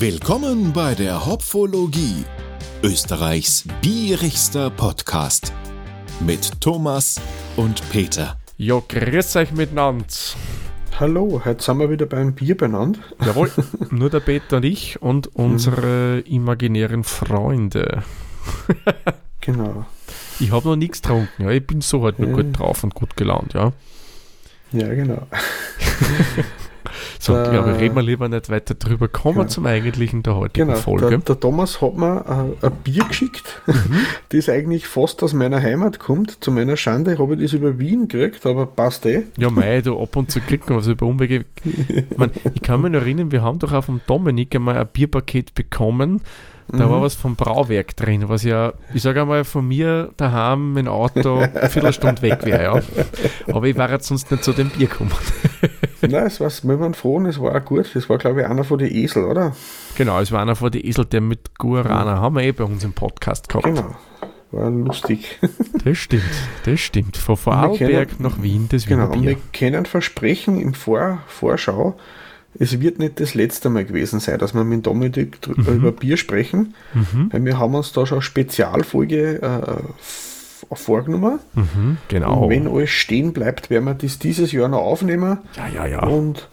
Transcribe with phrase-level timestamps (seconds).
[0.00, 2.24] Willkommen bei der Hopfologie,
[2.84, 5.52] Österreichs bierigster Podcast
[6.20, 7.20] mit Thomas
[7.56, 8.38] und Peter.
[8.58, 10.04] Ja, grüß euch miteinander.
[11.00, 13.00] Hallo, heute sind wir wieder beim Bier benannt.
[13.26, 13.50] Jawohl,
[13.90, 18.04] nur der Peter und ich und unsere imaginären Freunde.
[19.40, 19.84] Genau.
[20.38, 21.50] Ich habe noch nichts getrunken, ja.
[21.50, 22.36] Ich bin so halt nur Ja.
[22.36, 23.72] gut drauf und gut gelaunt, ja.
[24.70, 25.26] Ja, genau.
[27.20, 29.08] So, Äh, ich glaube, reden wir lieber nicht weiter drüber.
[29.08, 29.52] Kommen wir genau.
[29.52, 30.78] zum eigentlichen der heutigen Genau.
[30.78, 31.08] Folge.
[31.08, 33.60] Der, der Thomas hat mir äh, ein Bier geschickt,
[34.30, 36.42] das eigentlich fast aus meiner Heimat kommt.
[36.42, 39.24] Zu meiner Schande habe ich das über Wien gekriegt, aber passt eh.
[39.36, 41.44] Ja, mei, du ab und zu klicken wir so über Umwege.
[41.64, 44.86] Ich, mein, ich kann mich noch erinnern, wir haben doch auch vom Dominik einmal ein
[44.92, 46.20] Bierpaket bekommen.
[46.70, 46.90] Da Mhm.
[46.90, 51.38] war was vom Brauwerk drin, was ja, ich sage einmal, von mir daheim dem Auto
[51.38, 52.82] eine Viertelstunde weg wäre, ja.
[53.54, 55.10] Aber ich war jetzt sonst nicht zu dem Bier gekommen.
[56.00, 57.90] Nein, es war, wir waren froh und es war auch gut.
[57.94, 59.54] Das war, glaube ich, einer von den Esel, oder?
[59.96, 62.84] Genau, es war einer von den Esel, der mit Guarana, haben wir eh bei uns
[62.84, 63.64] im Podcast gehabt.
[63.64, 63.94] Genau.
[64.52, 65.38] War lustig.
[65.84, 66.22] Das stimmt,
[66.64, 67.16] das stimmt.
[67.16, 69.12] Von Vorarlberg nach Wien, das Wiener Genau.
[69.14, 69.30] Und Bier.
[69.30, 71.96] wir können versprechen im Vor Vorschau,
[72.58, 76.16] es wird nicht das letzte Mal gewesen sein, dass wir mit Dominik dr- über Bier
[76.16, 76.74] sprechen.
[76.94, 79.82] Mhm, Weil wir haben uns da schon eine Spezialfolge äh,
[80.76, 81.38] vorgenommen.
[81.54, 82.44] mhm, genau.
[82.44, 85.38] Und wenn alles stehen bleibt, werden wir das dieses Jahr noch aufnehmen.
[85.56, 86.06] ja, ja, ja.
[86.06, 86.48] Und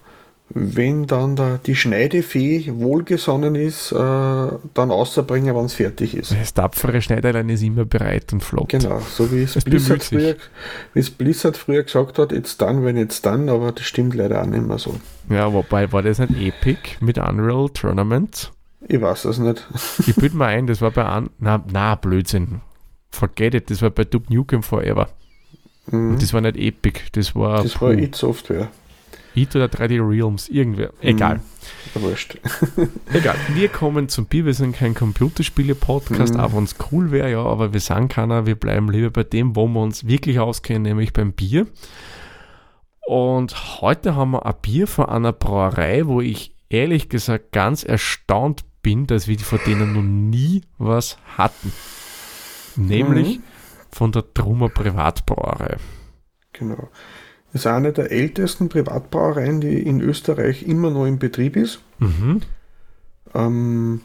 [0.49, 6.31] wenn dann da die Schneidefee wohlgesonnen ist, äh, dann außerbringen, wenn es fertig ist.
[6.31, 8.69] Das tapfere Schneiderlein ist immer bereit und flott.
[8.69, 10.35] Genau, so wie es Es Blizzard früher,
[10.93, 14.41] wie es Blizzard früher gesagt hat, jetzt dann, wenn jetzt dann, aber das stimmt leider
[14.41, 14.95] auch nicht mehr so.
[15.29, 18.51] Ja, wobei war das nicht Epic mit Unreal Tournament?
[18.87, 19.67] Ich weiß es nicht.
[20.05, 22.61] Ich bild mal ein, das war bei An na, na, Blödsinn.
[23.15, 25.09] Forget it, das war bei Duke Nukem Forever.
[25.87, 26.17] Mhm.
[26.19, 28.69] Das war nicht Epic, das war, Das war puh, It Software.
[29.35, 30.91] It oder 3D Realms, irgendwer.
[31.01, 31.41] Egal.
[31.95, 32.01] Mhm.
[32.01, 32.37] Wurscht.
[33.13, 33.35] Egal.
[33.53, 36.39] Wir kommen zum Bier, wir sind kein Computerspiele-Podcast, Mhm.
[36.39, 39.55] auch wenn es cool wäre, ja, aber wir sagen keiner, wir bleiben lieber bei dem,
[39.55, 41.67] wo wir uns wirklich auskennen, nämlich beim Bier.
[43.05, 48.63] Und heute haben wir ein Bier von einer Brauerei, wo ich ehrlich gesagt ganz erstaunt
[48.81, 51.71] bin, dass wir von denen noch nie was hatten.
[52.77, 53.43] Nämlich Mhm.
[53.91, 55.77] von der Trummer Privatbrauerei.
[56.53, 56.89] Genau.
[57.53, 61.79] Das ist eine der ältesten Privatbrauereien, die in Österreich immer noch in Betrieb ist.
[61.99, 62.41] Mhm.
[63.33, 64.01] Ähm,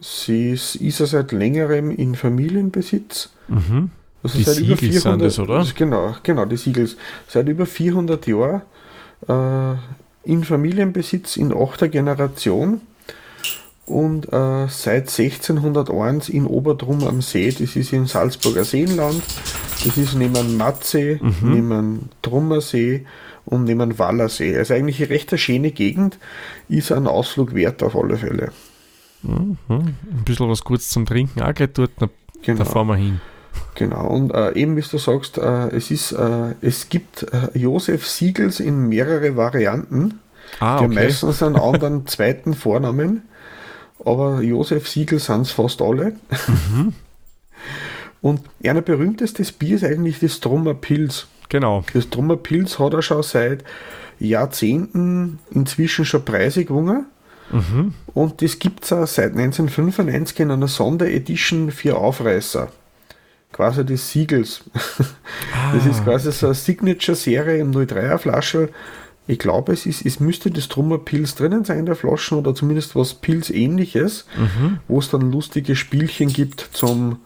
[0.00, 3.30] sie ist, ist ja seit längerem in Familienbesitz.
[3.48, 3.90] Mhm.
[4.22, 5.66] Also Die seit über Siegels sind 400, das, oder?
[5.76, 6.96] Genau, genau, die Siegels.
[7.28, 8.62] Seit über 400 Jahren
[9.28, 9.74] äh,
[10.30, 12.80] in Familienbesitz in achter Generation
[13.86, 19.22] und äh, seit 1601 in Obertrum am See, das ist im Salzburger Seenland,
[19.84, 21.52] das ist neben Matzee, Mhm.
[21.52, 23.04] neben Trummersee
[23.44, 24.56] und neben Wallersee.
[24.56, 26.18] Also eigentlich eine recht schöne Gegend,
[26.68, 28.52] ist ein Ausflug wert auf alle Fälle.
[29.22, 29.56] Mhm.
[29.68, 32.08] Ein bisschen was kurz zum Trinken, auch gleich dort, da,
[32.42, 32.58] Genau.
[32.58, 33.20] da fahren wir hin.
[33.76, 38.06] Genau, und äh, eben wie du sagst, äh, es, ist, äh, es gibt äh, Josef
[38.06, 40.20] Siegels in mehrere Varianten.
[40.60, 40.94] Ah, Die okay.
[40.94, 43.22] meistens einen anderen zweiten Vornamen,
[44.04, 46.16] aber Josef Siegel sind es fast alle.
[46.46, 46.92] Mhm.
[48.20, 51.26] Und einer berühmtestes Bier ist eigentlich das Trummer Pils.
[51.50, 51.84] Genau.
[51.92, 53.64] Das Trummer Pils hat er schon seit
[54.18, 57.04] Jahrzehnten inzwischen schon Preise gewonnen.
[57.50, 57.92] Mhm.
[58.14, 62.68] Und das gibt es auch seit 1995 in einer Sonderedition für Aufreißer.
[63.52, 64.64] Quasi des Siegels.
[65.72, 68.68] Das ist quasi so eine Signature-Serie im 03er Flasche.
[69.26, 72.54] Ich glaube, es, ist, es müsste das Trummer Pils drinnen sein in der Flasche oder
[72.54, 74.26] zumindest was Pils-ähnliches,
[74.86, 77.18] wo es dann lustige Spielchen gibt zum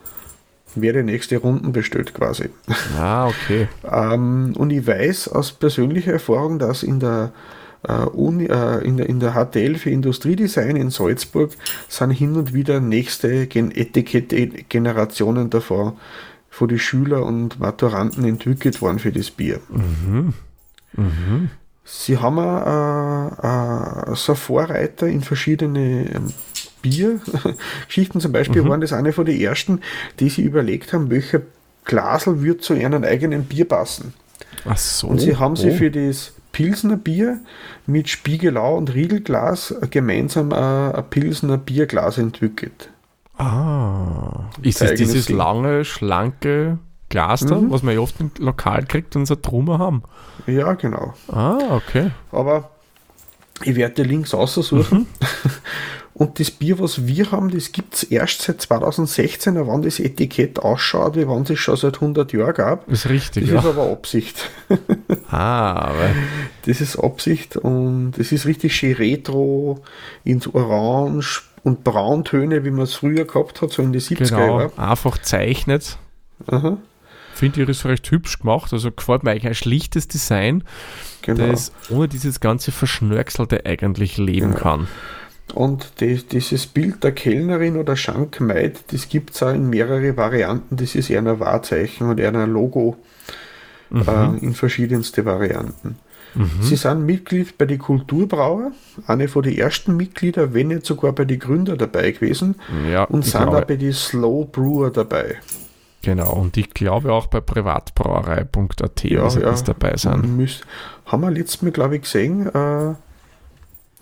[0.75, 2.51] wer die nächste Runden bestellt quasi.
[2.97, 3.69] Ah, okay.
[3.91, 7.33] Ähm, und ich weiß aus persönlicher Erfahrung, dass in der,
[7.83, 11.53] äh, Uni, äh, in der, in der HTL für Industriedesign in Salzburg
[11.89, 15.95] sind hin und wieder nächste Gen Etikett-Generationen davon
[16.51, 19.61] von die Schüler und Maturanten entwickelt worden für das Bier.
[21.91, 26.35] Sie haben äh, äh, so Vorreiter in verschiedene ähm,
[26.83, 28.21] Biergeschichten.
[28.21, 29.81] Zum Beispiel waren das eine von den ersten,
[30.21, 31.41] die sich überlegt haben, welcher
[31.85, 34.13] Glasel wird zu ihrem eigenen Bier passen.
[34.67, 35.07] Ach so.
[35.07, 35.71] Und sie haben oh.
[35.71, 37.39] für das Pilsner Bier
[37.87, 42.91] mit Spiegelau und Riegelglas gemeinsam äh, ein Pilsner Bierglas entwickelt.
[43.39, 44.51] Ah.
[44.61, 45.39] Ist es dieses Ding.
[45.39, 47.71] lange, schlanke Glas da, Mhm.
[47.71, 50.03] was man ja oft im Lokal kriegt und so Trummer haben?
[50.47, 51.15] Ja, genau.
[51.29, 52.11] Ah, okay.
[52.33, 52.71] Aber
[53.65, 54.87] ich werde Links aussuchen.
[54.91, 55.07] Mhm.
[56.15, 60.59] Und das Bier, was wir haben, das gibt es erst seit 2016, wann das Etikett
[60.59, 62.89] ausschaut, wie wenn es schon seit 100 Jahren gab.
[62.91, 63.59] Ist richtig, Das ja.
[63.61, 64.51] ist aber Absicht.
[65.31, 66.09] Ah, aber
[66.67, 69.81] Das ist Absicht und es ist richtig schön retro,
[70.25, 74.59] ins Orange, und Brauntöne, wie man es früher gehabt hat, so in die 70er Genau,
[74.59, 74.73] Jahre.
[74.77, 75.99] einfach zeichnet.
[76.49, 76.79] Aha,
[77.39, 78.73] Finde ich, ist recht hübsch gemacht.
[78.73, 80.65] Also gefällt mir eigentlich ein schlichtes Design,
[81.23, 81.47] genau.
[81.47, 84.89] das ohne dieses ganze Verschnörkelte eigentlich leben kann.
[85.55, 90.77] Und die, dieses Bild der Kellnerin oder Schankmaid, das gibt es auch in mehrere Varianten.
[90.77, 92.97] Das ist eher ein Wahrzeichen und eher ein Logo
[93.93, 95.97] äh, in verschiedenste Varianten.
[96.61, 98.73] Sie sind Mitglied bei den Kulturbrauer,
[99.07, 102.57] eine von den ersten Mitglieder, wenn nicht sogar bei den Gründer dabei gewesen
[102.93, 105.39] Ja, und sind auch bei den Slow Brewer dabei.
[106.03, 109.51] Genau, und ich glaube auch bei privatbrauerei.at, Ja, sie ja.
[109.51, 110.37] das dabei sind.
[110.37, 110.65] Müsst,
[111.07, 112.47] haben wir letztes Mal, glaube ich, gesehen.
[112.55, 112.93] Äh,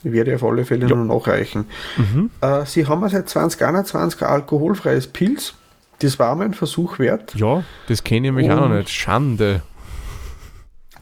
[0.04, 1.66] ich werde auf alle Fälle noch nachreichen.
[1.96, 2.31] Mhm.
[2.43, 5.54] Äh, sie haben ja seit 2021 ein alkoholfreies Pilz.
[6.00, 7.34] Das war mal ein Versuch wert.
[7.34, 8.90] Ja, das kenne ich mich auch noch Und- nicht.
[8.90, 9.62] Schande.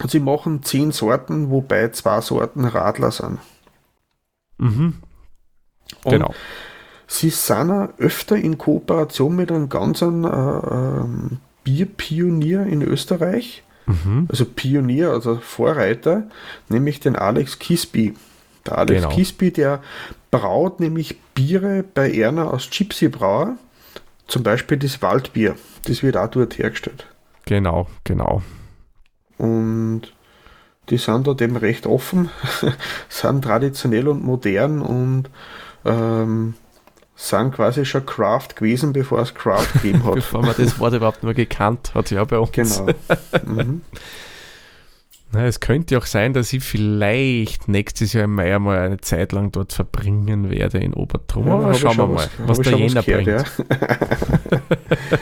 [0.01, 3.39] Und sie machen zehn Sorten, wobei zwei Sorten Radler sind.
[4.57, 4.95] Mhm.
[6.03, 6.33] Und Genau.
[7.07, 13.63] Sie sind auch öfter in Kooperation mit einem ganzen äh, ähm, Bierpionier in Österreich.
[13.85, 14.27] Mhm.
[14.29, 16.23] Also Pionier, also Vorreiter,
[16.69, 18.15] nämlich den Alex Kisby.
[18.65, 19.15] Der Alex Genau.
[19.15, 19.81] Kisby, der
[20.31, 23.57] braut nämlich Biere bei Erna aus Gypsy Brauer.
[24.27, 25.55] Zum Beispiel das Waldbier.
[25.85, 27.05] Das wird auch dort hergestellt.
[27.45, 28.41] Genau, genau.
[29.37, 30.01] Und
[30.89, 32.29] die sind da dem recht offen,
[33.09, 35.29] sind traditionell und modern und
[35.83, 36.55] ähm,
[37.15, 40.15] sind quasi schon Craft gewesen, bevor es Craft gegeben hat.
[40.15, 42.51] Bevor man das Wort überhaupt nur gekannt hat, ja, bei uns.
[42.51, 42.91] genau.
[43.45, 43.81] Mhm.
[45.31, 49.31] Na, es könnte auch sein, dass ich vielleicht nächstes Jahr im Mai mal eine Zeit
[49.33, 51.49] lang dort verbringen werde in Obertrum.
[51.49, 53.69] Aber hab ich schauen wir mal, was- was, der Jänner gehört, bringt.
[53.69, 55.17] Ja.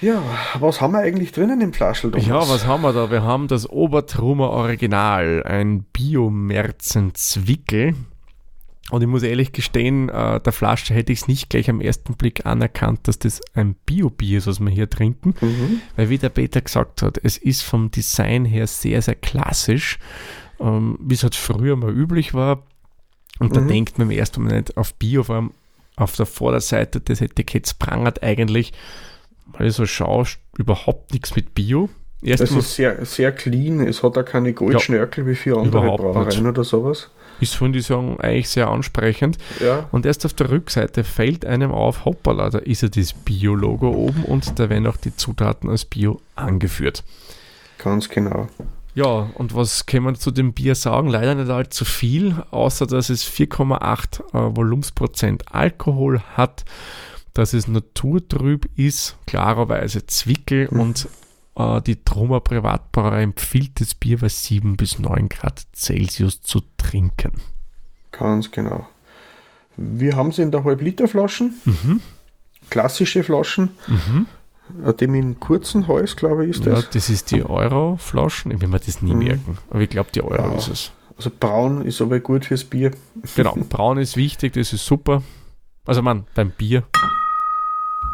[0.00, 0.22] ja,
[0.60, 2.12] was haben wir eigentlich drinnen im Flaschel?
[2.18, 3.10] Ja, was haben wir da?
[3.10, 7.94] Wir haben das Obertrumer Original, ein Biomerzen Zwickel.
[8.90, 12.14] Und ich muss ehrlich gestehen, äh, der Flasche hätte ich es nicht gleich am ersten
[12.14, 15.34] Blick anerkannt, dass das ein Bio-Bier ist, was wir hier trinken.
[15.40, 15.80] Mhm.
[15.96, 19.98] Weil wie der Peter gesagt hat, es ist vom Design her sehr, sehr klassisch,
[20.58, 22.64] ähm, wie es halt früher mal üblich war.
[23.38, 23.68] Und da Mhm.
[23.68, 25.50] denkt man im ersten Moment auf Bio, vor allem
[25.96, 28.72] auf der Vorderseite des Etiketts prangert eigentlich,
[29.46, 30.24] weil so schaue,
[30.58, 31.88] überhaupt nichts mit Bio.
[32.22, 33.80] Erst Das mal ist sehr, sehr clean.
[33.80, 37.10] Es hat auch keine Goldschnörkel wie für andere Brauereien oder sowas.
[37.40, 39.38] Ist von die sagen eigentlich sehr ansprechend.
[39.60, 43.88] Ja, Und erst auf der Rückseite fällt einem auf, hoppala, da ist ja das Bio-Logo
[43.88, 47.04] oben und da werden auch die Zutaten als Bio angeführt.
[47.78, 48.48] ganz genau.
[48.94, 51.08] Ja, und was kann man zu dem Bier sagen?
[51.08, 56.64] Leider nicht allzu viel, außer dass es 4,8 äh, Volumensprozent Alkohol hat,
[57.32, 61.08] dass es naturtrüb ist, klarerweise Zwickel und äh,
[61.84, 67.32] die Trummer Privatbrauerei empfiehlt das Bier bei 7 bis 9 Grad Celsius zu trinken.
[68.12, 68.86] Ganz genau.
[69.76, 71.54] Wir haben sie in der Halb-Liter-Flaschen.
[71.64, 72.00] Mhm.
[72.70, 73.70] Klassische Flaschen.
[74.84, 76.90] Äh, Dem in kurzen Hals, glaube ich, ist Ja, das.
[76.90, 78.52] das ist die Euro-Flaschen.
[78.52, 79.18] Ich will mir das nie Mhm.
[79.18, 80.54] merken, aber ich glaube, die Euro Ja.
[80.56, 80.92] ist es.
[81.16, 82.92] Also braun ist aber gut fürs Bier.
[83.36, 85.22] Genau, braun ist wichtig, das ist super.
[85.84, 86.84] Also, man, beim Bier.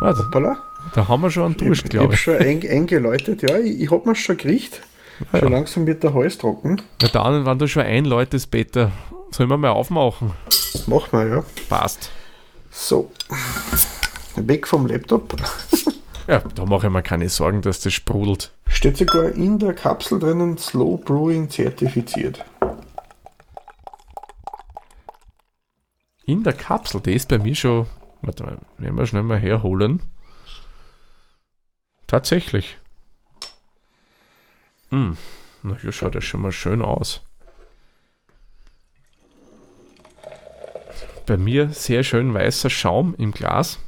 [0.00, 0.58] Warte, Hoppala.
[0.94, 2.20] Da haben wir schon einen Durst, ich glaube habe ich.
[2.20, 3.42] schon ein, eingeläutet.
[3.48, 4.80] Ja, ich, ich habe mir schon gekriegt.
[5.32, 5.56] Ja, Schon ja.
[5.56, 6.82] langsam wird der Hals trocken.
[7.00, 8.92] Na dann, wenn du schon einläutest, Peter,
[9.30, 10.32] sollen wir mal aufmachen?
[10.86, 11.44] Mach mal, ja.
[11.70, 12.10] Passt.
[12.70, 13.10] So.
[14.36, 15.34] Weg vom Laptop.
[16.28, 18.50] Ja, da mache ich mir keine Sorgen, dass das sprudelt.
[18.66, 22.44] Steht sogar in der Kapsel drinnen Slow Brewing zertifiziert.
[26.24, 27.86] In der Kapsel, die ist bei mir schon.
[28.22, 30.02] Warte mal, werden wir schnell mal herholen.
[32.06, 32.78] Tatsächlich.
[34.90, 35.16] Hm,
[35.62, 37.22] na hier schaut das schon mal schön aus.
[41.26, 43.80] Bei mir sehr schön weißer Schaum im Glas.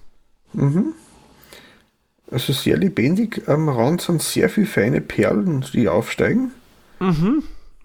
[2.31, 3.49] Also sehr lebendig.
[3.49, 6.51] Am Rand sind sehr viele feine Perlen, die aufsteigen.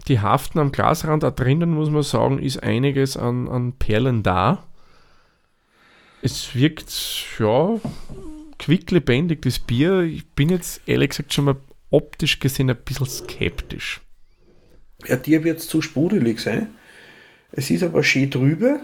[0.08, 4.64] Die haften am Glasrand, da drinnen muss man sagen, ist einiges an, an Perlen da.
[6.22, 6.92] Es wirkt,
[7.40, 7.80] ja,
[8.64, 10.02] quicklebendig, das Bier.
[10.02, 11.56] Ich bin jetzt ehrlich gesagt schon mal
[11.90, 14.02] optisch gesehen ein bisschen skeptisch.
[15.06, 16.68] Ja, dir wird es zu sprudelig sein.
[17.52, 18.80] Es ist aber schön drüber.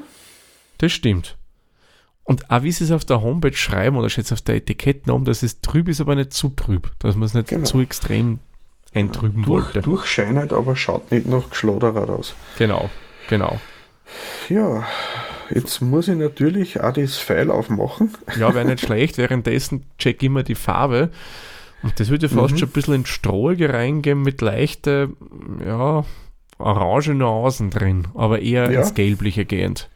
[0.77, 1.37] Das stimmt.
[2.23, 5.25] Und auch wie sie es auf der Homepage schreiben, oder es auf der Etikette um,
[5.25, 6.91] dass es trüb ist, aber nicht zu trüb.
[6.99, 7.65] Dass man es nicht Genau.
[7.65, 8.39] zu extrem
[8.93, 9.81] eintrüben Durch, wollte.
[9.81, 12.35] durchscheinend, aber schaut nicht nach Geschloderer aus.
[12.57, 12.89] Genau,
[13.29, 13.59] genau.
[14.49, 14.85] Ja,
[15.49, 18.11] jetzt muss ich natürlich auch das Pfeil aufmachen.
[18.39, 19.17] Ja, wäre nicht schlecht.
[19.17, 21.09] Währenddessen check immer die Farbe.
[21.81, 25.09] Und das würde fast schon ein bisschen in Strohige reingehen mit leichte,
[25.65, 26.03] ja,
[26.57, 28.81] orange Nuancen drin, aber eher Ja.
[28.81, 29.89] ins Gelbliche gehend.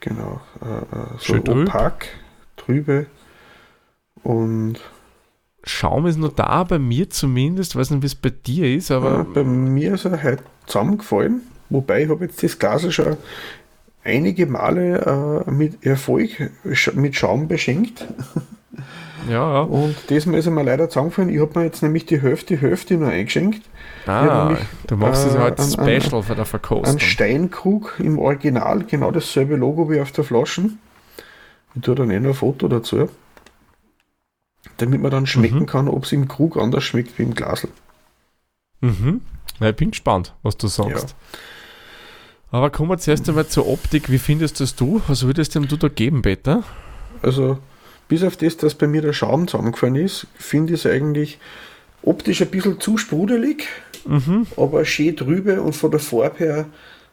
[0.00, 0.40] genau.
[0.60, 1.68] Äh, äh, so Schön trüb.
[1.68, 2.08] opak,
[2.56, 3.06] trübe
[4.22, 4.80] und
[5.68, 7.74] Schaum ist noch da, bei mir zumindest.
[7.74, 11.42] weiß nicht, wie es bei dir ist, aber äh, bei mir ist er heute zusammengefallen.
[11.70, 13.16] Wobei ich habe jetzt das Glas schon
[14.06, 16.30] einige Male äh, mit Erfolg
[16.66, 18.06] sch- mit Schaum beschenkt.
[19.28, 19.60] ja, ja.
[19.60, 21.30] Und diesmal ist er mir leider zusammengefallen.
[21.30, 23.62] Ich habe mir jetzt nämlich die Hälfte, Hälfte nur eingeschenkt.
[24.06, 26.98] Ah, nämlich, du machst es äh, halt Special für der Ein Verkostung.
[27.00, 30.70] Steinkrug im Original, genau dasselbe Logo wie auf der Flasche.
[31.74, 33.08] Ich tue dann eh noch ein Foto dazu.
[34.78, 35.66] Damit man dann schmecken Mhm.
[35.66, 37.68] kann, ob es im Krug anders schmeckt wie im Glasl.
[38.80, 39.22] Mhm.
[39.58, 41.14] Na, ich bin gespannt, was du sagst.
[42.56, 44.10] Aber kommen wir zuerst einmal zur Optik.
[44.10, 45.02] Wie findest das du?
[45.08, 46.62] Was würdest denn du da geben, Peter?
[47.20, 47.58] Also,
[48.08, 51.38] bis auf das, dass bei mir der Schaum zusammengefallen ist, finde ich es eigentlich
[52.02, 53.66] optisch ein bisschen zu sprudelig,
[54.06, 54.46] Mhm.
[54.56, 56.64] aber schön trübe und von der Farbe her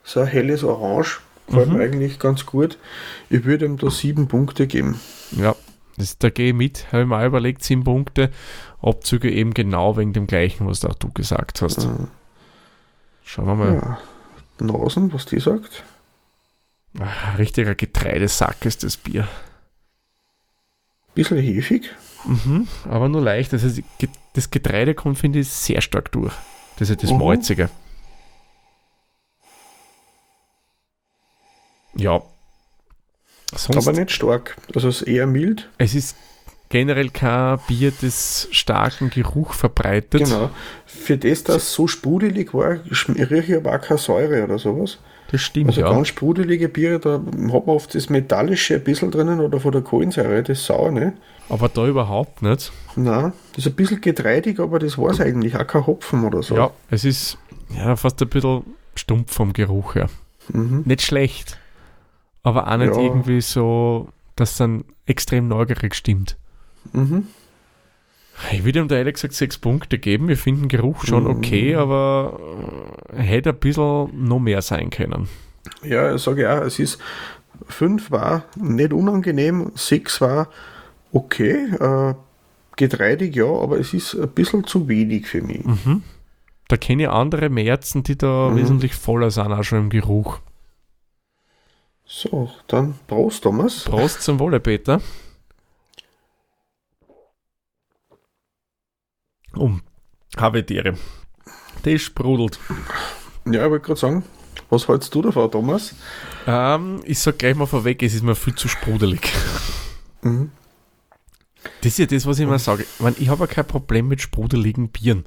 [0.05, 1.19] so ein helles Orange.
[1.47, 1.75] Gefällt Mhm.
[1.77, 2.77] mir eigentlich ganz gut.
[3.29, 4.97] Ich würde ihm da sieben Punkte geben.
[5.31, 5.55] Ja,
[5.97, 6.85] das, da gehe ich mit.
[6.93, 8.29] Habe ich mir auch überlegt, sieben Punkte.
[8.81, 11.79] Abzüge eben genau wegen dem gleichen, was auch du gesagt hast.
[11.83, 11.88] Äh,
[13.25, 13.73] Schauen wir mal.
[13.73, 13.97] ja.
[14.60, 15.83] Nasen, was die sagt.
[17.00, 19.27] Ah, richtiger Getreidesack ist das Bier.
[21.15, 21.89] Bisschen hefig.
[22.25, 23.51] Mhm, aber nur leicht.
[23.53, 26.33] Das, heißt, ge- das Getreide kommt, finde ich, sehr stark durch.
[26.77, 27.17] Das ist das Mhm.
[27.19, 27.69] Malzige.
[31.95, 32.22] Ja.
[33.55, 34.57] Sonst, Aber nicht stark.
[34.74, 35.69] Also es ist eher mild.
[35.77, 36.15] es ist
[36.70, 40.24] generell kein Bier, das starken Geruch verbreitet.
[40.25, 40.50] Genau.
[40.86, 44.98] Für das, dass es so sprudelig war, rieche ich aber auch keine Säure oder sowas.
[45.32, 45.89] Das stimmt, Also ja.
[45.91, 49.82] ganz sprudelige Biere, da hat man oft das Metallische ein bisschen drinnen oder von der
[49.82, 51.13] Kohlensäure, das Sauer, ne?
[51.50, 52.72] Aber da überhaupt nicht.
[52.96, 56.43] Nein, das ist ein bisschen getreidig, aber das war es eigentlich, auch kein Hopfen oder
[56.43, 56.55] so.
[56.55, 57.38] Ja, es ist
[57.75, 58.63] ja, fast ein bisschen
[58.96, 60.08] stumpf vom Geruch her.
[60.50, 60.84] Mhm.
[60.86, 61.58] Nicht schlecht,
[62.43, 63.01] aber auch nicht Ja.
[63.01, 66.38] irgendwie so, dass es dann extrem neugierig stimmt.
[66.91, 67.27] Mhm.
[68.51, 70.27] Ich würde ihm da ehrlich gesagt sechs Punkte geben.
[70.27, 71.29] Wir finden Geruch schon Mhm.
[71.29, 72.39] okay, aber
[73.15, 75.29] äh, hätte ein bisschen noch mehr sein können.
[75.83, 76.99] Ja, ich sage ja, es ist,
[77.67, 80.49] fünf war nicht unangenehm, sechs war
[81.11, 82.15] okay, äh,
[82.75, 85.63] getreidig ja, aber es ist ein bisschen zu wenig für mich.
[85.63, 86.01] Mhm.
[86.69, 88.55] Da kenne ich andere Märzen, die da Mhm.
[88.57, 90.39] wesentlich voller sind, auch schon im Geruch.
[92.05, 93.83] So, dann Prost, Thomas.
[93.83, 95.01] Prost zum Wohle, Peter.
[99.55, 99.81] Um,
[100.38, 100.95] habe Tiere.
[101.83, 102.60] Das sprudelt.
[103.45, 104.24] Ja, ich wollte gerade sagen,
[104.69, 105.95] was hältst du davon, Thomas?
[106.48, 109.31] Ähm, ich sag gleich mal vorweg, es ist mir viel zu sprudelig.
[110.22, 110.51] Mhm.
[111.81, 112.83] Das ist ja das, was ich immer sage.
[112.83, 115.25] Ich, mein, ich habe ja kein Problem mit sprudeligen Bieren.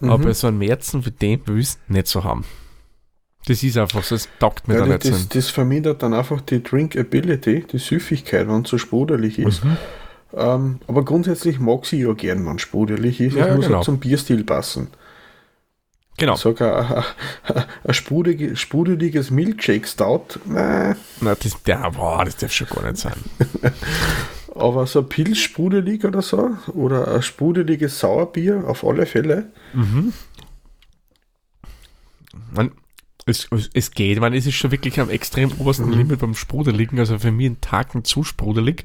[0.00, 0.10] Mhm.
[0.10, 2.44] Aber so einen Märzen wie den will ich nicht so haben.
[3.46, 5.28] Das ist einfach so, es taugt mir Ja, da nicht das, so.
[5.32, 9.64] das vermindert dann einfach die Drinkability, die Süffigkeit, wenn es so sprudelig ist.
[9.64, 9.76] Mhm.
[10.36, 13.34] Ähm, aber grundsätzlich mag sie ja gern, wenn sprudelig ist.
[13.34, 13.76] Ja, es ja, muss genau.
[13.78, 14.88] halt zum Bierstil passen.
[16.18, 16.36] Genau.
[16.36, 17.04] Sage,
[17.84, 22.98] ein, sprudelig, sprudeliges Milkshake Stout, nein, Na, das, der, boah, das darf schon gar nicht
[22.98, 23.16] sein.
[24.54, 29.50] aber so ein Pilz sprudelig oder so, oder ein sprudeliges Sauerbier, auf alle Fälle.
[29.74, 30.12] Mhm.
[32.52, 32.70] Man,
[33.26, 35.92] es, es, geht, man, es ist schon wirklich am extrem obersten Mhm.
[35.92, 38.84] Limit beim Sprudeligen, also für mich ein Tacken zu sprudelig.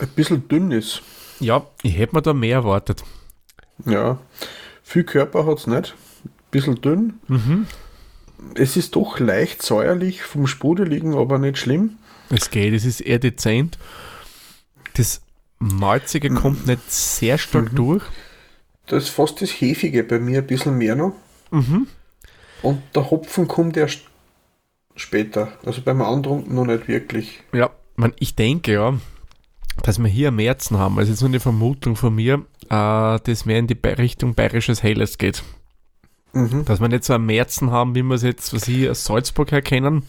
[0.00, 1.02] Ein bisschen dünn ist.
[1.40, 3.04] Ja, ich hätte mir da mehr erwartet.
[3.84, 4.18] Ja,
[4.82, 5.94] viel Körper hat es nicht.
[6.50, 7.14] Bisschen dünn.
[7.28, 7.66] Mhm.
[8.54, 11.98] Es ist doch leicht säuerlich vom Sprudeligen, aber nicht schlimm.
[12.30, 13.78] Es geht, es ist eher dezent.
[14.94, 15.20] Das
[15.58, 17.76] Malzige kommt nicht sehr stark Mhm.
[17.76, 18.02] durch.
[18.86, 21.12] Das ist fast das Hefige bei mir ein bisschen mehr noch.
[21.50, 21.86] Mhm.
[22.62, 24.02] Und der Hopfen kommt erst
[24.96, 25.52] später.
[25.64, 27.40] Also beim anderen noch nicht wirklich.
[27.52, 28.94] Ja, man, ich denke ja,
[29.82, 33.58] dass wir hier Märzen haben, also jetzt nur eine Vermutung von mir, äh, das mehr
[33.58, 35.42] in die Richtung bayerisches Helles geht.
[36.32, 36.64] Mhm.
[36.64, 39.52] Dass wir nicht so am Märzen haben, wie wir es jetzt, was ich aus Salzburg
[39.52, 40.02] her kennen,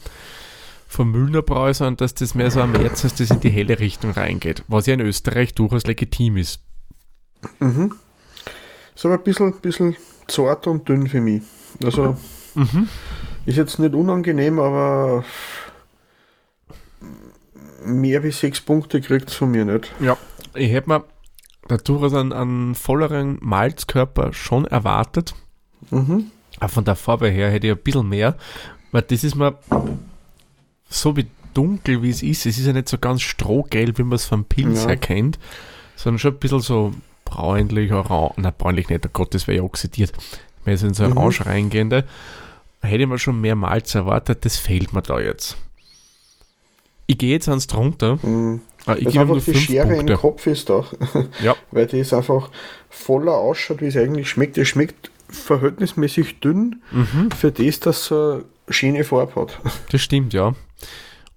[0.87, 3.79] vom Müllner Bräu, sondern dass das mehr so am Märzen ist, das in die helle
[3.79, 4.63] Richtung reingeht.
[4.67, 6.61] Was ja in Österreich durchaus legitim ist.
[7.59, 7.93] Mhm.
[8.95, 9.95] Ist aber ein bisschen, bisschen
[10.27, 11.43] zart und dünn für mich.
[11.83, 12.15] Also
[12.55, 12.87] Mhm.
[13.45, 15.23] ist jetzt nicht unangenehm, aber
[17.83, 19.91] mehr wie sechs Punkte kriegt es von mir nicht.
[19.99, 20.17] Ja,
[20.55, 21.03] ich hätte mir
[21.67, 25.35] da durchaus einen, einen volleren Malzkörper schon erwartet.
[25.91, 26.31] Mhm.
[26.59, 28.35] Aber von der Farbe her hätte ich ein bisschen mehr,
[28.91, 29.57] weil das ist mir
[30.89, 32.45] so wie dunkel wie es ist.
[32.45, 34.89] Es ist ja nicht so ganz strohgelb, wie man es vom Pilz Ja.
[34.89, 35.37] her kennt,
[35.95, 36.93] sondern schon ein bisschen so
[37.25, 38.33] bräunlich, orange.
[38.37, 40.13] Nein, bräunlich nicht, oh Gott, das wäre ja oxidiert.
[40.67, 41.17] Mehr so in so Mhm.
[41.17, 42.03] orange reingehende.
[42.81, 45.57] Hätte ich mir schon mehr Malz erwartet, das fehlt mir da jetzt.
[47.07, 48.19] Ich gehe jetzt ans drunter.
[48.21, 48.61] Mhm.
[48.85, 50.13] Ah, Ich ihm einfach die Schere Punkte.
[50.13, 50.85] im Kopf ist da.
[51.41, 51.55] Ja.
[51.71, 52.49] Weil das einfach
[52.89, 54.57] voller ausschaut, wie es eigentlich schmeckt.
[54.57, 57.31] Es schmeckt verhältnismäßig dünn Mhm.
[57.31, 59.59] für das, dass eine schöne Farbe hat.
[59.91, 60.53] Das stimmt, ja.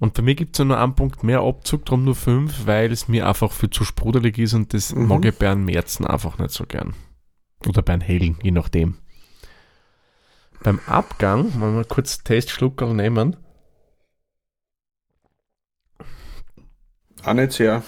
[0.00, 2.90] Und bei mir gibt es ja nur einen Punkt mehr Abzug, darum nur fünf, weil
[2.90, 5.06] es mir einfach viel zu sprudelig ist und das Mhm.
[5.08, 6.94] mag ich bei einem Märzen einfach nicht so gern.
[7.68, 8.96] Oder bei einem hellen, je nachdem.
[10.62, 13.36] Beim Abgang, wenn wir kurz Testschluckerl nehmen,
[17.24, 17.82] Auch nicht sehr.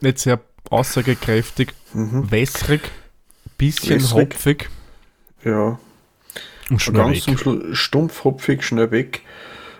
[0.00, 2.30] nicht sehr aussagekräftig, Mhm.
[2.30, 2.82] wässrig,
[3.56, 4.34] bisschen Wässrig.
[4.34, 4.68] hopfig
[5.44, 5.78] Ja.
[6.70, 7.22] und schnell ganz weg.
[7.22, 9.22] zum Schluss stumpf, hopfig, schnell weg.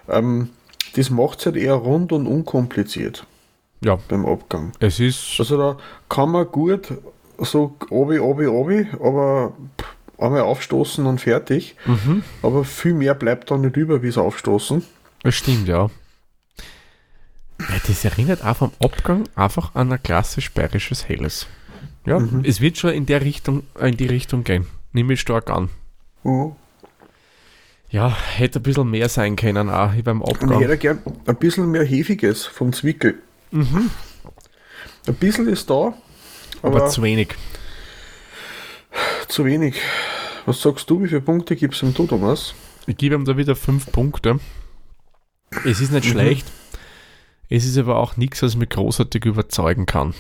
[0.09, 0.51] Ähm,
[0.95, 3.27] das macht es halt eher rund und unkompliziert
[3.85, 4.73] Ja, beim Abgang.
[4.81, 5.77] es ist, Also da
[6.09, 6.93] kann man gut
[7.39, 11.77] so obi, obi, obi, aber pff, einmal aufstoßen und fertig.
[11.87, 14.85] mhm, Aber viel mehr bleibt da nicht über, wie es aufstoßen.
[15.23, 15.91] das stimmt, ja.
[17.61, 21.47] Ja, Das erinnert auch vom Abgang einfach an ein klassisch bayerisches Helles.
[22.07, 22.43] Ja, Mhm.
[22.45, 24.67] es wird schon in der Richtung, äh, in die Richtung gehen.
[24.93, 25.69] Nehme ich stark an.
[26.23, 26.53] Mhm.
[27.91, 30.61] Ja, hätte ein bisschen mehr sein können auch beim Und ich Abgang.
[30.61, 33.15] hätte gern ein bisschen mehr Hefiges vom Zwickel.
[33.51, 33.91] Mhm.
[35.07, 35.95] Ein bisschen ist da,
[36.63, 37.35] Aber, aber, zu wenig.
[39.29, 39.77] zu wenig.
[40.49, 42.55] Was sagst du, wie viele Punkte gibt es im Du, Thomas?
[42.87, 44.41] Ich gebe ihm da wieder fünf Punkte.
[45.67, 46.11] Es ist nicht Mhm.
[46.11, 46.47] schlecht.
[47.51, 50.15] Es ist aber auch nichts, was mich großartig überzeugen kann.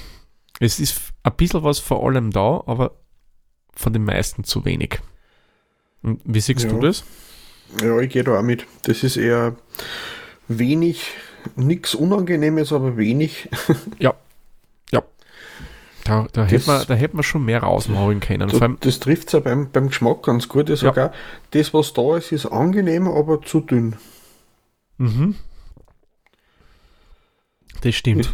[0.60, 2.92] Es ist ein bisschen was vor allem da, aber
[3.74, 5.00] von den meisten zu wenig.
[6.02, 6.68] Und wie siehst Ja.
[6.72, 7.04] du das?
[7.82, 8.66] Ja, ich gehe da auch mit.
[8.82, 9.56] Das ist eher
[10.46, 11.06] wenig,
[11.56, 13.48] nichts Unangenehmes, aber wenig.
[16.08, 18.48] Da, da, Das- hätte man, da hätte man schon mehr rausmachen können.
[18.48, 20.70] Da, das trifft es ja beim, beim Geschmack ganz gut.
[20.70, 21.10] Ich sag auch,
[21.50, 23.96] das, was da ist, ist angenehm, aber zu dünn.
[24.96, 25.34] mhm.
[27.82, 28.32] Das stimmt.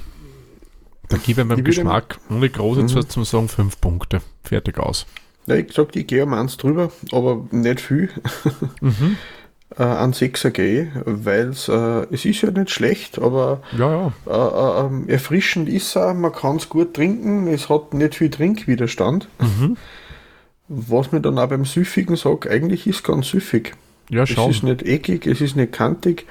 [1.09, 3.09] Da gebe ich beim Ich Geschmack, ohne groß jetzt Mhm.
[3.09, 4.21] zum Sagen, fünf Punkte.
[4.43, 5.05] Fertig aus.
[5.47, 8.09] Ja, ich gesagt, ich gehe um eins drüber, aber nicht viel.
[8.81, 9.17] Mhm.
[9.77, 14.13] Äh, an Sechser gehe, weil äh, es ist ja nicht schlecht, aber Ja, ja.
[14.27, 14.31] äh,
[14.85, 19.27] äh, ähm, erfrischend ist er, man kann es gut trinken, es hat nicht viel Trinkwiderstand.
[19.41, 19.77] Mhm.
[20.69, 23.75] Was mir dann auch beim Süffigen sagt, eigentlich ist ganz süffig.
[24.11, 24.49] Ja, schau.
[24.49, 26.27] Es ist nicht eckig, es ist nicht kantig,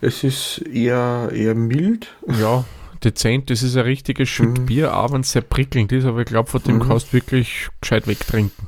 [0.00, 2.08] es ist eher, eher mild.
[2.40, 2.64] Ja,
[3.04, 3.48] dezent.
[3.50, 4.68] Das ist ein richtiges Stück Mhm.
[4.68, 6.88] Wenn es sehr prickelnd ist, aber ich glaube, von dem Mhm.
[6.88, 8.66] kannst du wirklich gescheit wegtrinken.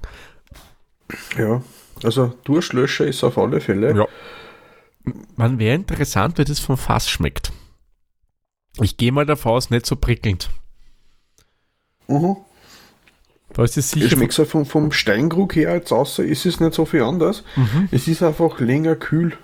[1.37, 1.63] Ja,
[2.05, 3.97] also Durstlöscher ist auf alle Fälle.
[3.97, 4.07] Ja.
[5.37, 7.53] Man wäre interessant, wie das vom Fass schmeckt.
[8.81, 10.51] Ich gehe mal davon aus, nicht so prickelnd.
[12.09, 12.37] Mhm.
[13.53, 14.17] Da ist es Ich sicher.
[14.17, 17.45] schmeckt so vom, vom Steinkrug her jetzt außer ist es nicht so viel anders.
[17.55, 17.89] Mhm.
[17.93, 19.37] Es ist einfach länger kühl,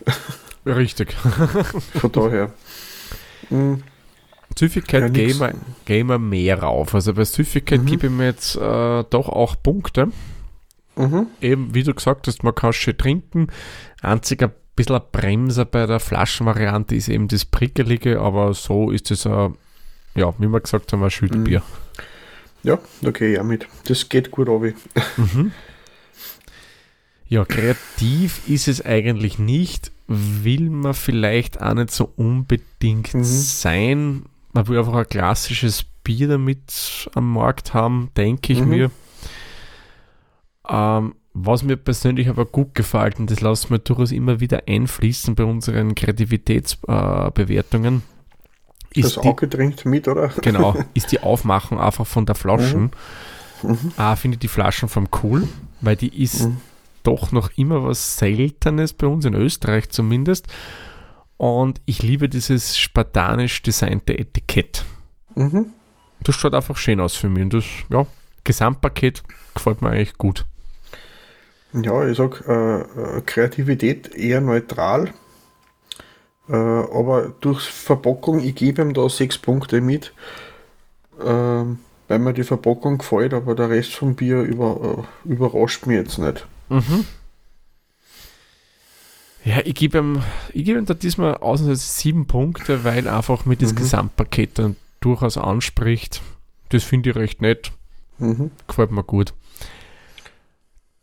[0.67, 1.13] Richtig.
[1.95, 2.53] von daher.
[3.51, 3.83] Mhm.
[4.59, 6.95] Süffigkeit Ja, gehen wir, wir mehr rauf.
[6.95, 7.87] Also bei Süffigkeit Mhm.
[7.87, 10.09] gebe ich mir jetzt äh, doch auch Punkte.
[10.97, 11.27] Mhm.
[11.41, 13.47] Eben, wie du gesagt hast, man kann schön trinken.
[14.03, 19.11] Einzig ein bisschen ein Bremser bei der Flaschenvariante ist eben das Prickelige, aber so ist
[19.11, 19.55] es ein,
[20.15, 21.63] ja, wie wir gesagt haben, ein Schüttelbier.
[22.63, 23.67] Ja, da gehe ich auch mit.
[23.87, 24.75] Das geht gut runter.
[25.17, 25.53] Mhm.
[27.29, 29.93] Ja, kreativ ist es eigentlich nicht.
[30.09, 33.23] Will man vielleicht auch nicht so unbedingt Mhm.
[33.25, 34.25] sein.
[34.53, 38.69] Man will einfach ein klassisches Bier damit am Markt haben, denke ich Mhm.
[38.69, 38.91] mir.
[40.69, 45.35] Ähm, was mir persönlich aber gut gefällt, und das lassen wir durchaus immer wieder einfließen
[45.37, 48.03] bei unseren Kreativitätsbewertungen,
[48.95, 50.29] äh, ist Das die, Auge trinkt mit, oder?
[50.43, 52.91] genau, ist die Aufmachung einfach von der Flaschen.
[53.63, 53.93] Mhm.
[53.97, 55.47] Ah, finde ich die Flaschenform cool,
[55.81, 56.57] weil die ist Mhm.
[57.05, 60.49] doch noch immer was Seltenes bei uns, in Österreich zumindest.
[61.37, 64.85] Und ich liebe dieses spartanisch designte Etikett.
[65.37, 65.67] Mhm.
[66.23, 67.45] Das schaut einfach schön aus für mich.
[67.45, 68.07] Und das, ja,
[68.51, 69.23] Gesamtpaket
[69.55, 70.45] gefällt mir eigentlich gut.
[71.73, 75.13] Ja, ich sag, äh, äh, Kreativität eher neutral.
[76.49, 80.13] Äh, aber durch Verpackung, ich gebe ihm da sechs Punkte mit.
[81.25, 85.97] Ähm, weil mir die Verpackung gefällt, aber der Rest vom Bier über, äh, überrascht mich
[85.97, 86.45] jetzt nicht.
[86.69, 87.05] Mhm.
[89.45, 93.63] Ja, ich gebe ihm, ich gebe ihm da diesmal ausnahmsweise sieben Punkte, weil einfach mit
[93.63, 93.77] das Mhm.
[93.77, 96.21] Gesamtpaket dann durchaus anspricht.
[96.71, 97.73] Das finde ich recht nett.
[98.21, 98.51] Mhm.
[98.67, 99.35] gefällt mir gut.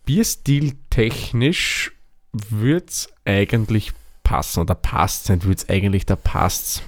[0.05, 1.91] Bierstil technisch
[2.31, 3.91] wird es eigentlich
[4.23, 6.83] passen oder passt nicht, wird es eigentlich, da passt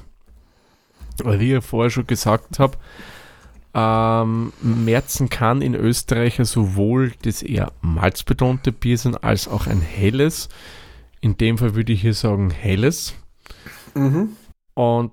[1.23, 2.77] Weil wie ich vorher schon gesagt habe,
[3.73, 9.81] ähm, Märzen kann in Österreich ja sowohl das eher malzbetonte Bier sein, als auch ein
[9.81, 10.49] helles.
[11.21, 13.13] In dem Fall würde ich hier sagen helles.
[13.93, 14.35] Mhm.
[14.73, 15.11] Und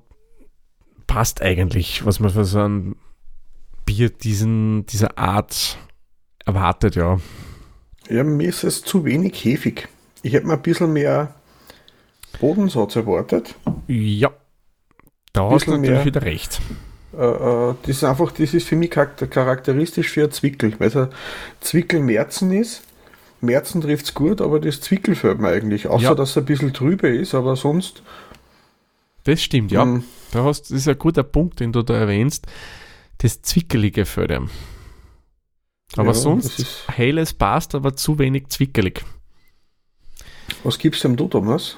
[1.07, 2.97] passt eigentlich, was man für so ein
[3.97, 5.79] Bier diesen, dieser Art
[6.45, 7.19] erwartet, ja.
[8.11, 9.89] Ja, mir ist es zu wenig hefig.
[10.23, 11.35] Ich hätte mir ein bisschen mehr
[12.39, 13.55] Bodensatz erwartet.
[13.87, 14.31] Ja,
[15.33, 16.61] da hast du natürlich mehr, wieder recht.
[17.17, 20.97] Äh, äh, das ist einfach, das ist für mich charakteristisch für ein Zwickel, weil es
[20.97, 21.09] ein
[21.61, 22.83] Zwickel Märzen ist.
[23.41, 25.89] Märzen trifft es gut, aber das Zwickel fällt mir eigentlich.
[25.89, 26.15] Außer, ja.
[26.15, 28.03] dass es ein bisschen trübe ist, aber sonst.
[29.25, 29.83] Das stimmt, ja.
[29.83, 30.05] Hm.
[30.33, 32.47] Da hast, das ist ein guter Punkt, den du da erwähnst.
[33.19, 34.51] Das Zwickelige fällt ihm.
[35.97, 39.05] Aber ja, sonst, helles passt, aber zu wenig zwickelig.
[40.65, 41.77] Was gibst du dem du, Thomas?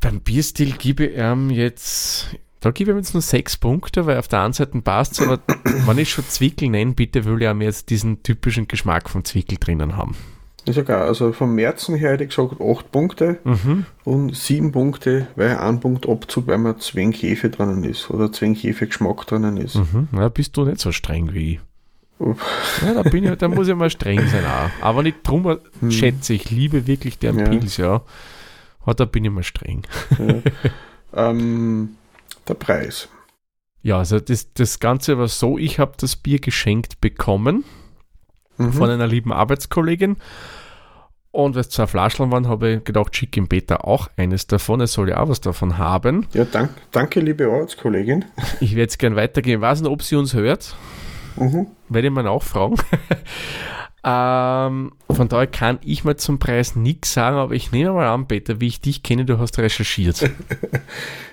[0.00, 4.18] Beim Bierstil gebe ich ihm jetzt, da gebe ich ihm jetzt nur sechs Punkte, weil
[4.18, 7.48] auf der einen Seite passt es, aber wenn ich schon Zwickel nenne, bitte will ich
[7.48, 10.16] ihm jetzt diesen typischen Geschmack von Zwickel drinnen haben.
[10.68, 13.86] Ist klar, also vom Märzen her hätte ich gesagt 8 Punkte mhm.
[14.04, 19.26] und 7 Punkte, weil ein Punkt Abzug, weil man Zwänghefe drinnen ist oder Zwänghefe Geschmack
[19.26, 19.76] drinnen ist.
[19.76, 20.08] Mhm.
[20.12, 21.60] Ja, bist du nicht so streng wie ich.
[22.84, 24.70] Ja, da, bin ich, da muss ich mal streng sein auch.
[24.84, 25.90] Aber nicht drum hm.
[25.90, 27.44] schätze ich, liebe wirklich den ja.
[27.48, 28.02] Pilz, ja.
[28.82, 29.82] Aber da bin ich mal streng.
[30.18, 31.30] Ja.
[31.30, 31.90] ähm,
[32.48, 33.08] der Preis.
[33.82, 37.64] Ja, also das, das Ganze war so, ich habe das Bier geschenkt bekommen
[38.58, 38.72] mhm.
[38.72, 40.16] von einer lieben Arbeitskollegin.
[41.30, 44.80] Und weil es zwei Flaschen waren, habe ich gedacht, schicke ihm Peter auch eines davon.
[44.80, 46.26] Er soll ja auch was davon haben.
[46.32, 48.24] Ja, dank, danke, liebe Arbeitskollegin.
[48.60, 49.62] Ich werde es gerne weitergeben.
[49.62, 50.74] Ich weiß nicht, ob sie uns hört.
[51.36, 51.66] Mhm.
[51.88, 52.76] Werde ich mal nachfragen.
[54.04, 58.26] ähm, von daher kann ich mal zum Preis nichts sagen, aber ich nehme mal an,
[58.26, 60.30] Peter, wie ich dich kenne, du hast recherchiert.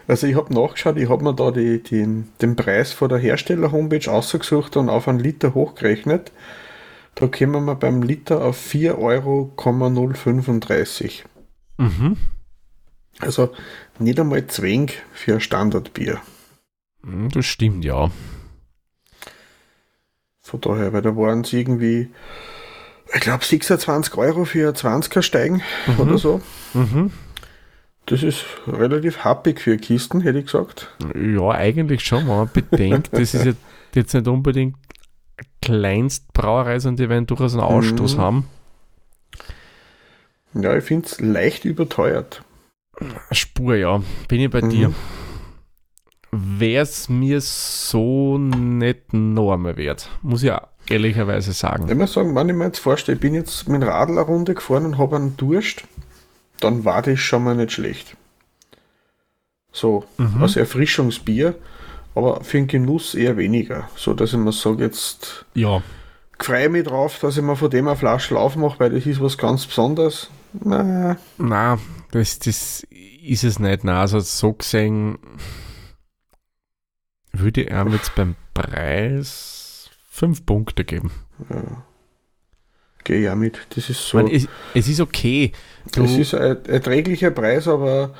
[0.07, 4.11] Also ich habe nachgeschaut, ich habe mir da die, die, den Preis von der Hersteller-Homepage
[4.11, 6.31] ausgesucht und auf einen Liter hochgerechnet.
[7.15, 11.25] Da kommen wir beim Liter auf 4,035
[11.77, 11.89] Euro.
[11.89, 12.17] Mhm.
[13.19, 13.53] Also
[13.99, 16.19] nicht einmal Zwäng für ein Standardbier.
[17.03, 18.09] Hm, das stimmt, ja.
[20.41, 22.09] Von daher, weil da waren es irgendwie,
[23.13, 25.99] ich glaube, 26 Euro für 20er steigen mhm.
[25.99, 26.41] oder so.
[26.73, 27.11] Mhm.
[28.07, 30.95] Das ist relativ happig für Kisten, hätte ich gesagt.
[31.15, 33.55] Ja, eigentlich schon, wenn man bedenkt, das ist
[33.95, 34.75] jetzt nicht unbedingt
[35.65, 38.21] Kleinstbrauerei, sondern die werden durchaus einen Ausstoß mhm.
[38.21, 38.49] haben.
[40.53, 42.43] Ja, ich finde es leicht überteuert.
[43.31, 44.01] Spur, ja.
[44.29, 44.69] Bin ich bei mhm.
[44.69, 44.93] dir
[46.35, 50.09] wäre es mir so nicht einmal wert.
[50.21, 51.87] Muss ich auch ehrlicherweise sagen.
[51.89, 54.21] Ich muss sagen, wenn ich mir jetzt vorstelle, ich bin jetzt mit dem Radl eine
[54.21, 55.83] Runde gefahren und habe einen Durst,
[56.59, 58.15] dann war das schon mal nicht schlecht.
[59.71, 60.41] So, mhm.
[60.41, 61.55] als Erfrischungsbier,
[62.15, 63.89] aber für den Genuss eher weniger.
[63.95, 65.83] So, dass ich mir sage, jetzt ja.
[66.39, 69.37] freue mich drauf, dass ich mir von dem eine Flasche aufmache, weil das ist was
[69.37, 70.29] ganz Besonderes.
[70.53, 71.17] Nein,
[72.11, 73.83] das, das ist es nicht.
[73.83, 75.19] Nein, also so gesehen
[77.33, 81.11] würde er jetzt beim Preis fünf Punkte geben.
[81.49, 81.83] Ja.
[83.03, 83.59] Gehe ja mit.
[83.75, 84.17] Das ist so.
[84.17, 85.51] Meine, es, es, ist okay.
[85.93, 88.15] Du es ist ein erträglicher Preis, aber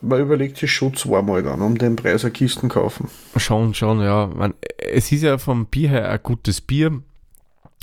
[0.00, 3.08] man überlegt sich schon zweimal dann, um den Preis eine Kisten kaufen.
[3.36, 4.26] Schon, schon, ja.
[4.26, 7.02] Man, es ist ja vom Bier her ein gutes Bier,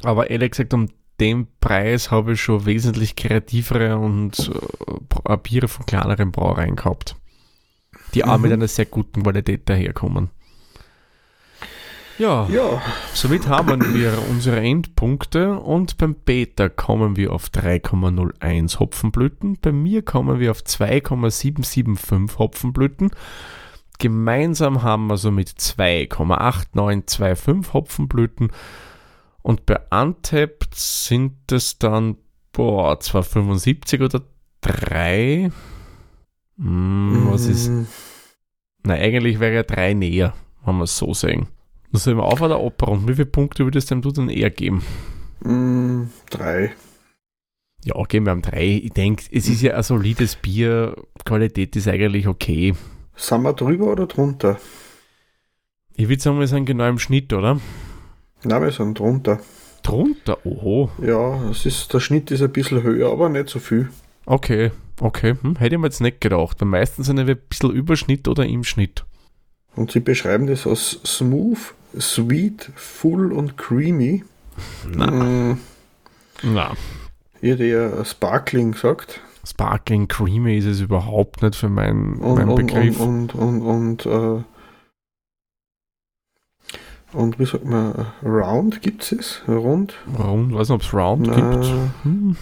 [0.03, 4.51] aber ehrlich gesagt, um den Preis habe ich schon wesentlich kreativere und
[5.27, 7.15] äh, Biere von kleineren Brauereien gehabt,
[8.13, 8.43] die auch mhm.
[8.43, 10.29] mit einer sehr guten Qualität daherkommen.
[12.17, 12.81] Ja, ja,
[13.13, 20.01] somit haben wir unsere Endpunkte und beim Beta kommen wir auf 3,01 Hopfenblüten, bei mir
[20.01, 23.11] kommen wir auf 2,775 Hopfenblüten.
[23.99, 28.53] Gemeinsam haben wir somit 2,8925 Hopfenblüten
[29.41, 32.15] und bei Untapped sind es dann,
[32.53, 34.21] boah, zwar 75 oder
[34.61, 35.51] 3.
[36.57, 37.67] Hm, was ist.
[37.67, 37.87] Mhm.
[38.83, 41.49] Na, eigentlich wäre ja 3 näher, wenn wir es so sehen.
[41.95, 43.07] Sollen wir auf oder abrunden?
[43.07, 44.83] Wie viele Punkte würdest du denn eher geben?
[45.41, 46.73] Mm, drei.
[47.83, 48.81] Ja, gehen wir am drei.
[48.83, 50.95] Ich denke, es ist ja ein solides Bier.
[51.23, 52.73] Qualität ist eigentlich okay.
[53.15, 54.59] Sind wir drüber oder drunter?
[55.95, 57.59] Ich würde sagen, wir sind genau im Schnitt, oder?
[58.43, 59.39] Nein, wir sind drunter.
[59.83, 60.43] Drunter?
[60.45, 60.89] Oho.
[61.01, 63.89] Ja, es ist, der Schnitt ist ein bisschen höher, aber nicht so viel.
[64.25, 65.35] Okay, okay.
[65.41, 66.59] Hm, hätte ich mir jetzt nicht gedacht.
[66.59, 69.05] Weil meistens sind wir ein bisschen Überschnitt oder im Schnitt.
[69.75, 74.23] Und sie beschreiben das als smooth, sweet, full und creamy.
[74.89, 75.07] Na.
[75.07, 75.57] Hm.
[76.43, 76.73] Na.
[77.41, 79.21] Hätte ja Sparkling gesagt.
[79.45, 82.99] Sparkling Creamy ist es überhaupt nicht für meinen, und, meinen und, Begriff.
[82.99, 84.43] Und, und, und, und, äh,
[87.13, 89.41] und wie sagt man, Round gibt es?
[89.47, 89.93] Rund?
[90.17, 91.35] Rund, weiß nicht, ob es Round Na.
[91.35, 91.73] gibt.
[92.03, 92.35] Hm.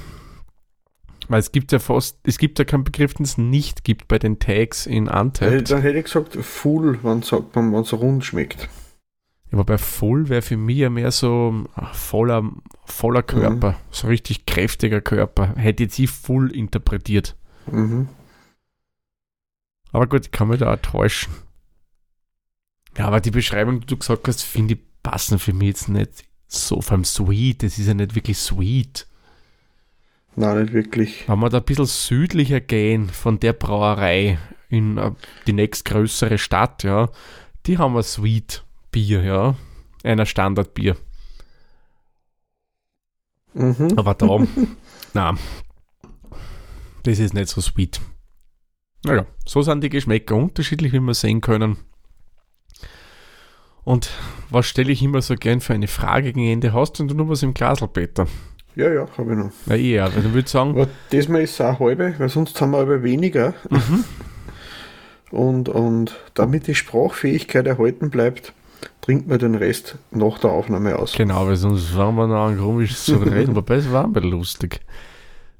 [1.27, 4.19] Weil es gibt ja fast, es gibt ja keinen Begriff, den es nicht gibt bei
[4.19, 5.71] den Tags in Äh, Untapped.
[5.71, 8.69] Dann hätte ich gesagt, full, wenn es rund schmeckt.
[9.51, 12.51] Aber bei Full wäre für mich ja mehr so ah, voller,
[12.85, 15.53] voller Körper, so richtig kräftiger Körper.
[15.55, 17.35] Hätte jetzt ich Full interpretiert.
[17.67, 18.09] Mhm.
[19.91, 21.31] Aber gut, ich kann mich da auch täuschen.
[22.97, 26.25] Ja, aber die Beschreibung, die du gesagt hast, finde ich passen für mich jetzt nicht
[26.47, 27.61] so vom Sweet.
[27.61, 29.07] Das ist ja nicht wirklich sweet.
[30.35, 31.27] Nein, nicht wirklich.
[31.27, 35.11] Wenn wir da ein bisschen südlicher gehen von der Brauerei in äh,
[35.45, 37.09] die nächstgrößere Stadt, ja,
[37.65, 39.55] die haben ein Sweet Bier, ja.
[40.03, 40.97] Einer Standardbier.
[43.53, 43.93] Mhm.
[43.95, 44.45] Aber da,
[45.13, 45.37] na,
[47.03, 48.01] das ist nicht so sweet.
[49.05, 51.77] Naja, so sind die Geschmäcker unterschiedlich, wie wir sehen können.
[53.83, 54.11] Und
[54.49, 56.73] was stelle ich immer so gern für eine Frage gegen Ende?
[56.73, 58.27] Hast du noch was im Glasl, Peter?
[58.75, 59.51] Ja, ja, habe ich noch.
[59.65, 60.05] Na, eher.
[60.05, 63.03] Also ich würde sagen, Aber diesmal ist es auch halbe, weil sonst haben wir aber
[63.03, 63.53] weniger.
[63.69, 64.03] Mhm.
[65.31, 68.53] Und, und damit die Sprachfähigkeit erhalten bleibt,
[69.01, 71.13] trinkt man den Rest nach der Aufnahme aus.
[71.13, 73.55] genau, weil sonst fangen wir noch an, komisch zu reden.
[73.55, 74.81] Wobei es war ein bisschen lustig.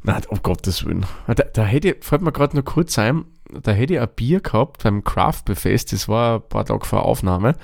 [0.04, 1.06] Nein, um Gottes Willen.
[1.28, 4.42] Da, da hätte ich, fällt mir gerade noch kurz ein, da hätte ich ein Bier
[4.42, 7.56] gehabt beim Craft Fest, das war ein paar Tage vor Aufnahme.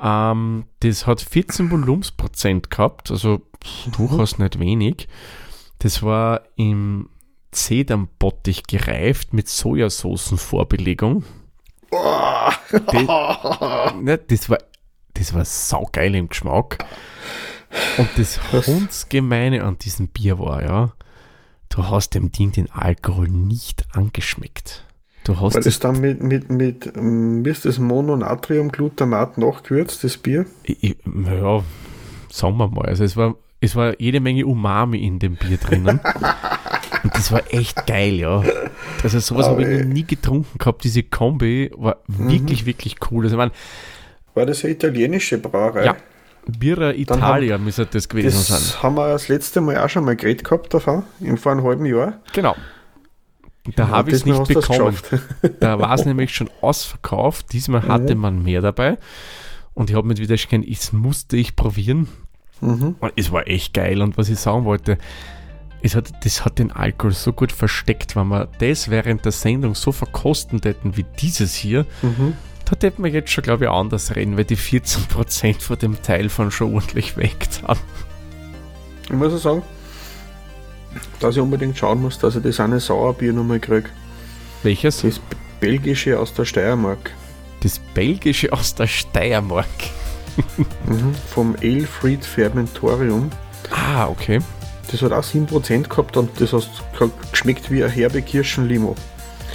[0.00, 3.42] Ähm, das hat 14 Volumensprozent gehabt, also
[3.96, 5.08] durchaus nicht wenig.
[5.78, 7.08] Das war im
[7.50, 11.24] Zedernbottich gereift mit Sojasoßenvorbelegung.
[11.90, 14.58] Das, ne, das war,
[15.14, 16.84] das war saugeil im Geschmack.
[17.98, 18.40] Und das?
[18.52, 20.92] Hundsgemeine an diesem Bier war, ja,
[21.68, 24.86] du hast dem Ding den Alkohol nicht angeschmeckt.
[25.24, 30.02] Du hast Weil das es dann mit, mit, mit, ähm, wie ist das Mononatriumglutamat nachgewürzt,
[30.04, 30.46] das Bier?
[30.64, 31.62] Ich, ich- ja,
[32.30, 32.86] sagen wir mal.
[32.86, 36.00] Also es war, es war jede Menge Umami in dem Bier drinnen.
[37.04, 38.42] Und das war echt geil, ja.
[39.02, 40.84] Also sowas habe ich noch nie getrunken gehabt.
[40.84, 43.24] Diese Kombi war wirklich, wirklich cool.
[43.24, 43.52] Also ich meine,
[44.34, 45.84] War das eine italienische Brauerei?
[45.84, 45.96] Ja,
[46.46, 48.58] Birra Italia müsste das gewesen sein.
[48.58, 51.62] Das haben wir das letzte Mal auch schon mal geredet gehabt davon, im vor einem
[51.62, 52.20] halben Jahr.
[52.32, 52.56] Genau.
[53.76, 54.96] Da habe ich es nicht bekommen.
[55.60, 57.52] Da war es nämlich schon ausverkauft.
[57.52, 58.98] Diesmal hatte man mehr dabei.
[59.74, 62.08] Und ich habe mit wieder gesehen, das musste ich probieren.
[62.62, 62.96] Mhm.
[63.00, 64.00] Und es war echt geil.
[64.00, 64.96] Und was ich sagen wollte,
[65.82, 69.74] es hat, das hat den Alkohol so gut versteckt, wenn wir das während der Sendung
[69.74, 72.34] so verkosten hätten wie dieses hier, Mhm.
[72.64, 76.28] da hätten wir jetzt schon, glaube ich, anders reden, weil die 14% von dem Teil
[76.28, 77.66] von schon ordentlich weg sind.
[79.06, 79.62] Ich muss auch sagen,
[81.20, 83.88] dass ich unbedingt schauen muss, dass ich das eine Sauerbier nochmal kriege.
[84.62, 85.02] Welches?
[85.02, 85.20] Das
[85.58, 87.10] belgische aus der Steiermark.
[87.60, 89.66] Das belgische aus der Steiermark.
[90.86, 91.14] Mhm.
[91.32, 93.30] Vom Alefried Fermentorium.
[93.70, 94.40] Ah, okay.
[94.90, 96.68] Das hat auch 7% gehabt und das hat
[97.30, 98.94] geschmeckt wie eine herbe Kirschenlimo.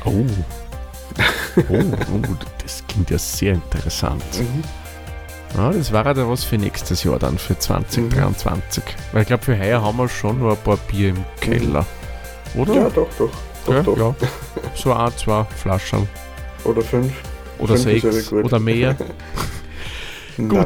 [0.06, 0.26] Oh.
[1.70, 2.22] Oh, oh,
[2.64, 4.24] das klingt ja sehr interessant.
[5.56, 8.84] Ja, das war ja dann was für nächstes Jahr dann, für 2023.
[9.12, 11.86] Weil ich glaube, für heuer haben wir schon noch ein paar Bier im Keller.
[12.56, 12.74] Oder?
[12.74, 13.30] Ja, doch, doch.
[13.66, 13.98] doch, Ja, doch.
[13.98, 14.16] ja.
[14.76, 16.08] So ein, zwei Flaschen.
[16.64, 17.12] Oder fünf.
[17.58, 18.32] Oder Fünf sechs.
[18.32, 18.96] Oder mehr.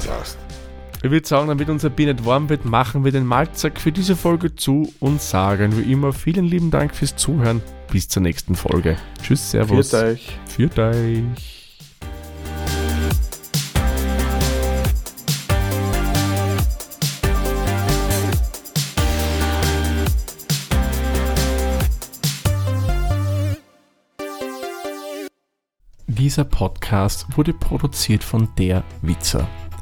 [0.08, 0.38] Passt.
[1.04, 4.56] Ich würde sagen, damit unser nicht warm wird, machen wir den Malzack für diese Folge
[4.56, 7.64] zu und sagen wie immer vielen lieben Dank fürs Zuhören.
[7.92, 8.98] Bis zur nächsten Folge.
[9.22, 9.90] Tschüss, Servus.
[9.90, 10.38] Viert euch.
[10.48, 11.62] Führt euch.
[26.08, 29.50] Dieser Podcast wurde produziert von der Witzer.